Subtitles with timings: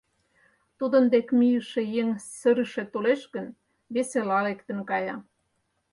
[0.77, 3.47] Тудын деке мийыше еҥ сырыше толеш гын,
[3.93, 5.15] весела лектын кая.